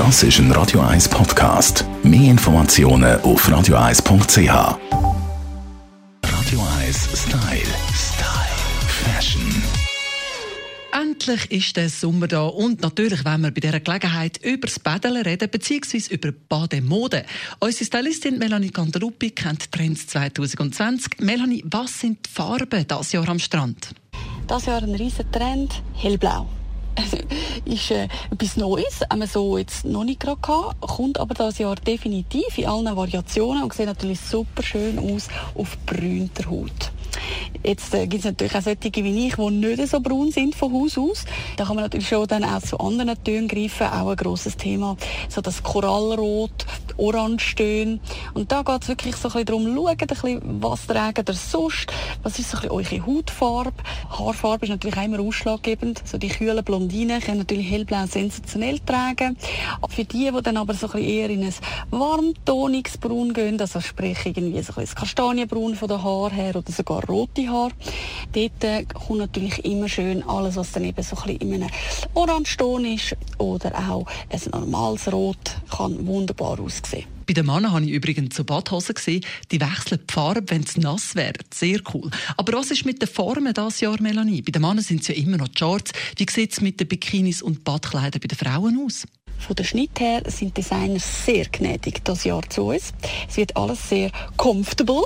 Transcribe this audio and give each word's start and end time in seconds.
Das 0.00 0.22
ist 0.22 0.38
ein 0.38 0.50
Radio 0.52 0.80
1 0.80 1.10
Podcast. 1.10 1.84
Mehr 2.02 2.30
Informationen 2.30 3.20
auf 3.20 3.46
radio1.ch. 3.46 4.48
Radio 6.24 6.60
1 6.78 7.08
Style. 7.14 7.74
Style. 7.92 8.56
Fashion. 8.88 9.62
Endlich 10.90 11.50
ist 11.50 11.76
der 11.76 11.90
Sommer 11.90 12.28
da 12.28 12.46
und 12.46 12.80
natürlich 12.80 13.26
wollen 13.26 13.42
wir 13.42 13.50
bei 13.50 13.60
dieser 13.60 13.80
Gelegenheit 13.80 14.38
über 14.42 14.68
das 14.68 14.78
Baden 14.78 15.18
reden 15.18 15.50
bzw. 15.50 16.14
über 16.14 16.32
Bademode. 16.32 17.26
Unsere 17.58 17.84
Stylistin 17.84 18.38
Melanie 18.38 18.70
Cantaruppi 18.70 19.32
kennt 19.32 19.70
Trends 19.70 20.06
2020. 20.06 21.20
Melanie, 21.20 21.62
was 21.66 22.00
sind 22.00 22.24
die 22.24 22.30
Farben 22.30 22.86
dieses 22.88 23.12
Jahr 23.12 23.28
am 23.28 23.38
Strand? 23.38 23.90
Das 24.46 24.64
Jahr 24.64 24.82
ein 24.82 24.94
riesen 24.94 25.30
Trend, 25.30 25.82
hellblau. 25.92 26.48
Ist 27.64 27.90
äh, 27.90 28.08
etwas 28.30 28.56
Neues, 28.56 29.00
haben 29.10 29.20
wir 29.20 29.26
so 29.26 29.58
jetzt 29.58 29.84
noch 29.84 30.04
nicht 30.04 30.20
gerade 30.20 30.40
gehabt, 30.40 30.80
kommt 30.80 31.18
aber 31.18 31.34
das 31.34 31.58
Jahr 31.58 31.76
definitiv 31.76 32.58
in 32.58 32.66
allen 32.66 32.96
Variationen 32.96 33.62
und 33.62 33.72
sieht 33.72 33.86
natürlich 33.86 34.20
super 34.20 34.62
schön 34.62 34.98
aus 34.98 35.28
auf 35.54 35.76
brünter 35.86 36.50
Haut. 36.50 36.92
Jetzt 37.62 37.94
äh, 37.94 38.06
gibt 38.06 38.24
es 38.24 38.24
natürlich 38.24 38.54
auch 38.54 38.62
solche 38.62 39.04
wie 39.04 39.26
ich, 39.26 39.34
die 39.34 39.50
nicht 39.50 39.88
so 39.88 40.00
braun 40.00 40.30
sind 40.32 40.54
von 40.54 40.72
Haus 40.72 40.96
aus. 40.96 41.24
Da 41.56 41.64
kann 41.64 41.76
man 41.76 41.84
natürlich 41.84 42.08
schon 42.08 42.26
dann 42.26 42.44
auch 42.44 42.62
zu 42.62 42.78
anderen 42.78 43.22
Tönen 43.22 43.48
greifen, 43.48 43.86
auch 43.86 44.08
ein 44.08 44.16
grosses 44.16 44.56
Thema, 44.56 44.96
so 45.28 45.40
das 45.40 45.62
Korallrot, 45.62 46.66
Orangetöne. 46.96 48.00
Und 48.34 48.50
da 48.50 48.62
geht 48.62 48.82
es 48.82 48.88
wirklich 48.88 49.16
so 49.16 49.28
ein 49.28 49.32
bisschen 49.32 49.46
darum, 49.46 49.74
schaut 49.74 50.00
ein 50.00 50.06
bisschen, 50.06 50.62
was 50.62 50.86
tragen 50.86 51.24
ihr 51.26 51.34
sonst, 51.34 51.92
was 52.22 52.38
ist 52.38 52.50
so 52.50 52.58
ein 52.58 52.68
bisschen 52.78 53.00
eure 53.00 53.06
Hautfarbe. 53.06 53.82
Haarfarbe 54.08 54.66
ist 54.66 54.70
natürlich 54.70 54.96
auch 54.96 55.04
immer 55.04 55.20
ausschlaggebend. 55.20 56.02
So 56.06 56.18
die 56.18 56.28
kühlen 56.28 56.64
Blondinen 56.64 57.20
können 57.20 57.38
natürlich 57.38 57.70
hellblau 57.70 58.06
sensationell 58.06 58.78
tragen. 58.80 59.36
Für 59.88 60.04
die, 60.04 60.30
die 60.30 60.42
dann 60.42 60.56
aber 60.56 60.74
so 60.74 60.86
ein 60.86 60.92
bisschen 60.92 61.08
eher 61.08 61.30
in 61.30 61.44
ein 61.44 61.54
warmtoniges 61.90 62.98
Braun 62.98 63.32
gehen, 63.32 63.60
also 63.60 63.80
sprich 63.80 64.18
irgendwie 64.24 64.62
so 64.62 64.72
ein 64.72 64.74
bisschen 64.76 64.84
das 64.84 64.94
Kastanienbraun 64.94 65.74
von 65.74 65.88
der 65.88 66.02
Haar 66.02 66.30
her 66.30 66.56
oder 66.56 66.72
sogar 66.72 67.04
rote 67.04 67.39
Haar. 67.48 67.70
Dort 68.32 68.64
äh, 68.64 68.84
kommt 68.84 69.18
natürlich 69.18 69.64
immer 69.64 69.88
schön 69.88 70.22
alles, 70.22 70.56
was 70.56 70.72
dann 70.72 70.84
eben 70.84 71.02
so 71.02 71.16
ein 71.16 71.38
bisschen 71.38 71.52
in 71.52 71.62
einem 71.62 71.70
Orangeton 72.14 72.84
ist 72.84 73.16
oder 73.38 73.72
auch 73.90 74.06
ein 74.28 74.40
normales 74.52 75.12
Rot, 75.12 75.56
kann 75.70 76.06
wunderbar 76.06 76.60
aussehen. 76.60 77.06
Bei 77.30 77.34
den 77.34 77.46
Männern 77.46 77.70
habe 77.70 77.84
ich 77.84 77.92
übrigens 77.92 78.34
so 78.34 78.42
Badhosen 78.42 78.96
gesehen, 78.96 79.24
die 79.52 79.60
wechseln 79.60 80.00
die 80.00 80.12
Farbe, 80.12 80.42
wenn 80.48 80.64
es 80.64 80.76
nass 80.76 81.14
wäre. 81.14 81.34
Sehr 81.54 81.78
cool. 81.94 82.10
Aber 82.36 82.54
was 82.54 82.72
ist 82.72 82.84
mit 82.84 83.00
den 83.00 83.08
Formen 83.08 83.54
dieses 83.54 83.78
Jahr, 83.78 84.02
Melanie? 84.02 84.42
Bei 84.42 84.50
den 84.50 84.62
Männern 84.62 84.82
sind 84.82 85.02
es 85.02 85.08
ja 85.08 85.14
immer 85.14 85.36
noch 85.36 85.46
die 85.46 85.58
Shorts. 85.58 85.92
Wie 86.16 86.26
sieht 86.28 86.52
es 86.54 86.60
mit 86.60 86.80
den 86.80 86.88
Bikinis 86.88 87.40
und 87.40 87.62
Badkleidern 87.62 88.20
bei 88.20 88.26
den 88.26 88.36
Frauen 88.36 88.84
aus? 88.84 89.06
Von 89.40 89.56
der 89.56 89.64
Schnitt 89.64 89.98
her 89.98 90.22
sind 90.26 90.56
Designer 90.56 91.00
sehr 91.00 91.46
gnädig 91.46 92.04
das 92.04 92.24
Jahr 92.24 92.42
zu 92.48 92.68
uns. 92.68 92.92
Es 93.28 93.36
wird 93.36 93.56
alles 93.56 93.88
sehr 93.88 94.10
comfortable. 94.36 95.02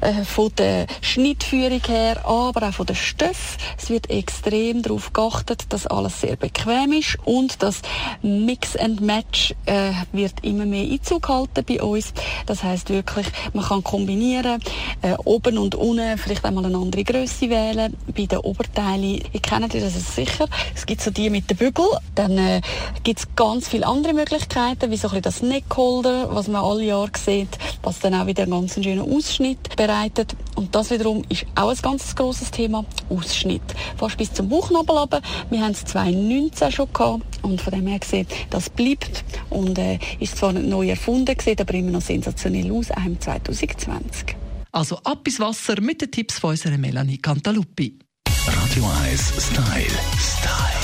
Äh, 0.00 0.24
von 0.24 0.50
der 0.56 0.86
Schnittführung 1.00 1.82
her, 1.86 2.24
aber 2.26 2.68
auch 2.68 2.72
von 2.72 2.86
den 2.86 2.96
Stoff. 2.96 3.56
Es 3.80 3.90
wird 3.90 4.10
extrem 4.10 4.82
darauf 4.82 5.12
geachtet, 5.12 5.66
dass 5.68 5.86
alles 5.86 6.20
sehr 6.20 6.36
bequem 6.36 6.92
ist 6.92 7.18
und 7.24 7.62
das 7.62 7.82
Mix 8.22 8.76
and 8.76 9.00
Match 9.00 9.54
äh, 9.66 9.92
wird 10.12 10.34
immer 10.42 10.66
mehr 10.66 10.90
Einzug 10.90 11.28
halten 11.28 11.64
bei 11.64 11.82
uns. 11.82 12.12
Das 12.46 12.62
heißt 12.62 12.90
wirklich, 12.90 13.26
man 13.52 13.64
kann 13.64 13.84
kombinieren, 13.84 14.60
äh, 15.02 15.14
oben 15.24 15.58
und 15.58 15.74
unten 15.74 16.18
vielleicht 16.18 16.44
einmal 16.44 16.64
eine 16.66 16.76
andere 16.76 17.04
Größe 17.04 17.50
wählen. 17.50 17.96
Bei 18.14 18.26
den 18.26 18.38
Oberteilen, 18.38 19.22
ihr 19.32 19.40
kennt 19.40 19.74
das 19.74 20.14
sicher. 20.14 20.46
Es 20.74 20.86
gibt 20.86 21.00
so 21.00 21.10
die 21.10 21.30
mit 21.30 21.50
den 21.50 21.56
Bügel, 21.56 21.86
dann 22.14 22.38
äh, 22.38 22.60
gibt 23.02 23.20
es 23.20 23.26
ganz 23.36 23.68
viele 23.74 23.88
andere 23.88 24.14
Möglichkeiten, 24.14 24.92
wie 24.92 24.96
so 24.96 25.08
ein 25.08 25.20
das 25.20 25.42
Neckholder, 25.42 26.32
was 26.32 26.46
man 26.46 26.62
alle 26.62 26.84
Jahre 26.84 27.10
sieht, 27.18 27.58
was 27.82 27.98
dann 27.98 28.14
auch 28.14 28.28
wieder 28.28 28.44
einen 28.44 28.52
ganz 28.52 28.74
schönen 28.74 29.00
Ausschnitt 29.00 29.74
bereitet. 29.74 30.36
Und 30.54 30.72
das 30.76 30.92
wiederum 30.92 31.24
ist 31.28 31.44
auch 31.56 31.70
ein 31.70 31.78
ganz 31.82 32.14
grosses 32.14 32.52
Thema, 32.52 32.84
Ausschnitt. 33.10 33.62
Fast 33.96 34.16
bis 34.16 34.32
zum 34.32 34.48
Bauchnabel 34.48 34.96
runter. 34.96 35.22
Wir 35.50 35.60
haben 35.60 35.72
es 35.72 35.84
2019 35.86 36.70
schon 36.70 36.92
gehabt 36.92 37.24
und 37.42 37.60
von 37.60 37.72
dem 37.72 37.88
her 37.88 37.98
gesehen, 37.98 38.28
das 38.50 38.70
bleibt 38.70 39.24
und 39.50 39.76
äh, 39.76 39.98
ist 40.20 40.36
zwar 40.36 40.52
nicht 40.52 40.68
neu 40.68 40.90
erfunden, 40.90 41.34
sieht 41.42 41.60
aber 41.60 41.74
immer 41.74 41.90
noch 41.90 42.02
sensationell 42.02 42.70
aus, 42.70 42.92
auch 42.92 43.04
im 43.04 43.20
2020. 43.20 44.36
Also 44.70 44.98
ab 44.98 45.26
ins 45.26 45.40
Wasser 45.40 45.80
mit 45.80 46.00
den 46.00 46.12
Tipps 46.12 46.38
von 46.38 46.50
unserer 46.50 46.78
Melanie 46.78 47.18
Cantaluppi. 47.18 47.98
Radio 48.46 48.84
1 49.02 49.32
Style. 49.36 49.98
Style. 50.16 50.83